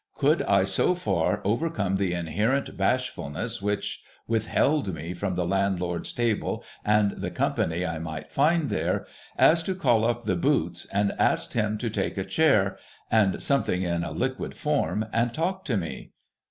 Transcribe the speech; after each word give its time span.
Could 0.15 0.41
I 0.41 0.63
so 0.63 0.95
far 0.95 1.41
overcome 1.43 1.97
the 1.97 2.13
inherent 2.13 2.75
bashfulness 2.75 3.61
which 3.61 4.01
withheld 4.27 4.95
me 4.95 5.13
from 5.13 5.35
the 5.35 5.45
landlord's 5.45 6.11
table 6.11 6.63
and 6.83 7.11
the 7.11 7.29
company 7.29 7.85
I 7.85 7.99
might 7.99 8.31
find 8.31 8.71
there, 8.71 9.05
as 9.37 9.61
to 9.61 9.75
call 9.75 10.03
up 10.03 10.23
the 10.23 10.35
Boots, 10.35 10.87
and 10.91 11.11
ask 11.19 11.53
him 11.53 11.77
to 11.77 11.89
take 11.91 12.17
a 12.17 12.25
chair, 12.25 12.79
^— 12.79 12.81
and 13.11 13.43
something 13.43 13.83
in 13.83 14.03
a 14.03 14.09
liquid 14.09 14.55
form,— 14.57 15.05
and 15.13 15.35
talk 15.35 15.65
to 15.65 15.77
me 15.77 16.13